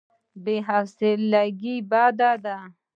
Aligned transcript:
بې 0.43 0.55
حوصلګي 0.67 1.75
بد 1.89 2.19
دی. 2.43 2.57